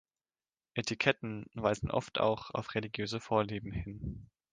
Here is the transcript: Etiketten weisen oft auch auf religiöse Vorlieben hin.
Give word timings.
Etiketten 0.73 1.45
weisen 1.53 1.91
oft 1.91 2.19
auch 2.19 2.49
auf 2.55 2.73
religiöse 2.73 3.19
Vorlieben 3.19 3.71
hin. 3.71 4.31